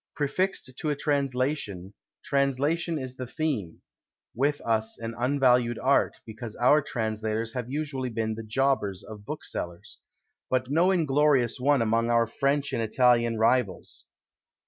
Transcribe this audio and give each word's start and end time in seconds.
Prefixed 0.15 0.73
to 0.77 0.89
a 0.89 0.95
translation, 0.95 1.93
translation 2.23 2.97
is 2.97 3.17
the 3.17 3.27
theme; 3.27 3.83
with 4.33 4.59
us 4.61 4.97
an 4.97 5.13
unvalued 5.15 5.77
art, 5.77 6.15
because 6.25 6.55
our 6.55 6.81
translators 6.81 7.53
have 7.53 7.69
usually 7.69 8.09
been 8.09 8.33
the 8.33 8.41
jobbers 8.41 9.03
of 9.03 9.27
booksellers; 9.27 9.99
but 10.49 10.71
no 10.71 10.89
inglorious 10.89 11.59
one 11.59 11.83
among 11.83 12.09
our 12.09 12.25
French 12.25 12.73
and 12.73 12.81
Italian 12.81 13.37
rivals. 13.37 14.05